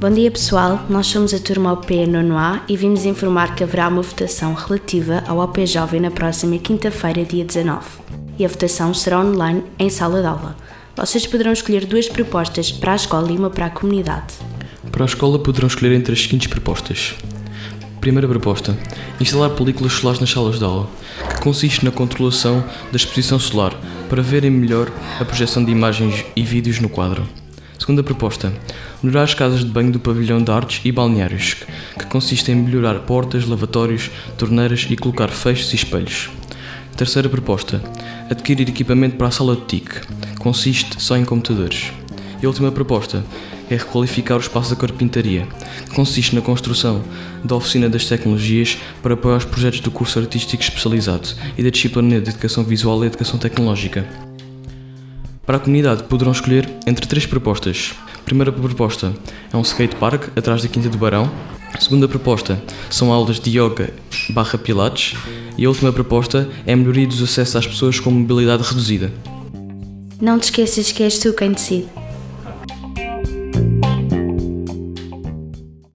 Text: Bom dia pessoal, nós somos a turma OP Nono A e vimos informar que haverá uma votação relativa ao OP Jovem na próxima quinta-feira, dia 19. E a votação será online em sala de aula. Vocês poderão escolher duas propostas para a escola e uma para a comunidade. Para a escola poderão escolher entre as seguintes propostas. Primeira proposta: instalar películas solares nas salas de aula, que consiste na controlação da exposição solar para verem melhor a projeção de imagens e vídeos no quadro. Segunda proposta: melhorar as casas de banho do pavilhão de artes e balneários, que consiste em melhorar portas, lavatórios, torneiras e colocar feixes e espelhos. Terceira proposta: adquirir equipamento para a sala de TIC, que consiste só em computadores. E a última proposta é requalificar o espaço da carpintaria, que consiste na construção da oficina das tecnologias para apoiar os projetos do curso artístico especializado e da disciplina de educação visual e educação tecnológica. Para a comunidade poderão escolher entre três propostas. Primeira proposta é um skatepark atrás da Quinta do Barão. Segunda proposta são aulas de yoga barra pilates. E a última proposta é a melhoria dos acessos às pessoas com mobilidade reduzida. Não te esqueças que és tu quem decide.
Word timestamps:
Bom 0.00 0.08
dia 0.08 0.30
pessoal, 0.30 0.86
nós 0.88 1.08
somos 1.08 1.34
a 1.34 1.38
turma 1.38 1.74
OP 1.74 2.06
Nono 2.06 2.38
A 2.38 2.62
e 2.66 2.74
vimos 2.74 3.04
informar 3.04 3.54
que 3.54 3.62
haverá 3.62 3.86
uma 3.86 4.00
votação 4.00 4.54
relativa 4.54 5.22
ao 5.28 5.40
OP 5.40 5.66
Jovem 5.66 6.00
na 6.00 6.10
próxima 6.10 6.56
quinta-feira, 6.56 7.22
dia 7.22 7.44
19. 7.44 7.84
E 8.38 8.44
a 8.46 8.48
votação 8.48 8.94
será 8.94 9.20
online 9.20 9.62
em 9.78 9.90
sala 9.90 10.22
de 10.22 10.26
aula. 10.26 10.56
Vocês 10.96 11.26
poderão 11.26 11.52
escolher 11.52 11.84
duas 11.84 12.08
propostas 12.08 12.72
para 12.72 12.94
a 12.94 12.96
escola 12.96 13.30
e 13.30 13.36
uma 13.36 13.50
para 13.50 13.66
a 13.66 13.70
comunidade. 13.70 14.32
Para 14.90 15.04
a 15.04 15.06
escola 15.06 15.38
poderão 15.38 15.66
escolher 15.66 15.92
entre 15.92 16.14
as 16.14 16.22
seguintes 16.22 16.46
propostas. 16.46 17.14
Primeira 18.00 18.26
proposta: 18.26 18.74
instalar 19.20 19.50
películas 19.50 19.92
solares 19.92 20.18
nas 20.18 20.30
salas 20.30 20.58
de 20.58 20.64
aula, 20.64 20.88
que 21.28 21.42
consiste 21.42 21.84
na 21.84 21.90
controlação 21.90 22.64
da 22.90 22.96
exposição 22.96 23.38
solar 23.38 23.78
para 24.08 24.22
verem 24.22 24.50
melhor 24.50 24.90
a 25.20 25.26
projeção 25.26 25.62
de 25.62 25.70
imagens 25.70 26.24
e 26.34 26.42
vídeos 26.42 26.80
no 26.80 26.88
quadro. 26.88 27.28
Segunda 27.80 28.02
proposta: 28.02 28.52
melhorar 29.02 29.22
as 29.22 29.32
casas 29.32 29.60
de 29.60 29.70
banho 29.70 29.90
do 29.90 29.98
pavilhão 29.98 30.44
de 30.44 30.50
artes 30.50 30.82
e 30.84 30.92
balneários, 30.92 31.56
que 31.98 32.04
consiste 32.04 32.52
em 32.52 32.54
melhorar 32.54 33.00
portas, 33.00 33.46
lavatórios, 33.46 34.10
torneiras 34.36 34.86
e 34.90 34.96
colocar 34.98 35.28
feixes 35.28 35.72
e 35.72 35.76
espelhos. 35.76 36.28
Terceira 36.94 37.26
proposta: 37.26 37.82
adquirir 38.28 38.68
equipamento 38.68 39.16
para 39.16 39.28
a 39.28 39.30
sala 39.30 39.56
de 39.56 39.62
TIC, 39.62 39.88
que 39.88 40.36
consiste 40.38 41.02
só 41.02 41.16
em 41.16 41.24
computadores. 41.24 41.90
E 42.42 42.44
a 42.44 42.48
última 42.50 42.70
proposta 42.70 43.24
é 43.70 43.76
requalificar 43.76 44.36
o 44.36 44.40
espaço 44.40 44.74
da 44.74 44.76
carpintaria, 44.76 45.48
que 45.86 45.94
consiste 45.94 46.34
na 46.34 46.42
construção 46.42 47.02
da 47.42 47.56
oficina 47.56 47.88
das 47.88 48.04
tecnologias 48.04 48.76
para 49.02 49.14
apoiar 49.14 49.38
os 49.38 49.46
projetos 49.46 49.80
do 49.80 49.90
curso 49.90 50.18
artístico 50.18 50.62
especializado 50.62 51.30
e 51.56 51.62
da 51.62 51.70
disciplina 51.70 52.20
de 52.20 52.28
educação 52.28 52.62
visual 52.62 53.02
e 53.02 53.06
educação 53.06 53.38
tecnológica. 53.38 54.29
Para 55.50 55.56
a 55.56 55.60
comunidade 55.60 56.04
poderão 56.04 56.30
escolher 56.30 56.70
entre 56.86 57.08
três 57.08 57.26
propostas. 57.26 57.92
Primeira 58.24 58.52
proposta 58.52 59.12
é 59.52 59.56
um 59.56 59.62
skatepark 59.62 60.28
atrás 60.36 60.62
da 60.62 60.68
Quinta 60.68 60.88
do 60.88 60.96
Barão. 60.96 61.28
Segunda 61.80 62.06
proposta 62.06 62.62
são 62.88 63.12
aulas 63.12 63.40
de 63.40 63.58
yoga 63.58 63.92
barra 64.28 64.56
pilates. 64.56 65.18
E 65.58 65.64
a 65.64 65.68
última 65.68 65.92
proposta 65.92 66.48
é 66.64 66.72
a 66.72 66.76
melhoria 66.76 67.04
dos 67.04 67.20
acessos 67.20 67.56
às 67.56 67.66
pessoas 67.66 67.98
com 67.98 68.12
mobilidade 68.12 68.62
reduzida. 68.62 69.12
Não 70.20 70.38
te 70.38 70.44
esqueças 70.44 70.92
que 70.92 71.02
és 71.02 71.18
tu 71.18 71.32
quem 71.32 71.50
decide. 71.50 71.99